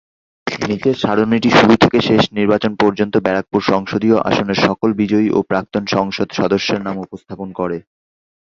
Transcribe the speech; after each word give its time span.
নিচের 0.63 0.95
সারণীটি 0.95 1.49
শুরু 1.51 1.73
থেকে 1.83 1.97
শেষ 2.01 2.23
নির্বাচন 2.31 2.71
পর্যন্ত 2.75 3.13
ব্যারাকপুর 3.17 3.61
সংসদীয় 3.71 4.17
আসনের 4.29 4.59
সকল 4.67 4.89
বিজয়ী 5.01 5.27
ও 5.29 5.39
প্রাক্তন 5.49 5.83
সংসদ 5.95 6.27
সদস্যের 6.39 6.81
নাম 6.81 6.95
উপস্থাপন 6.97 7.49
করে। 7.59 7.77